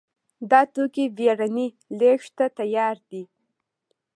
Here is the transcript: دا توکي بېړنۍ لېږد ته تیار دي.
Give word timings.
دا 0.49 0.61
توکي 0.73 1.05
بېړنۍ 1.17 1.67
لېږد 1.99 2.31
ته 2.37 2.45
تیار 2.57 2.97
دي. 3.11 3.23